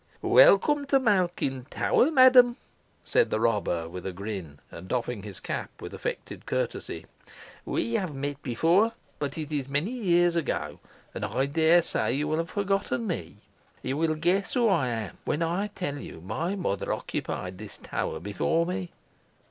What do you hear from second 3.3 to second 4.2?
robber with a